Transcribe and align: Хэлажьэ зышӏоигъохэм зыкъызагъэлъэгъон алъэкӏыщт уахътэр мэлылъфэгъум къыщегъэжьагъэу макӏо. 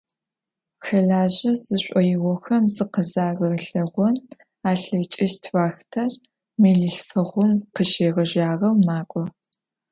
Хэлажьэ 0.85 1.51
зышӏоигъохэм 1.63 2.63
зыкъызагъэлъэгъон 2.75 4.15
алъэкӏыщт 4.69 5.43
уахътэр 5.53 6.11
мэлылъфэгъум 6.61 7.51
къыщегъэжьагъэу 7.73 8.75
макӏо. 8.87 9.23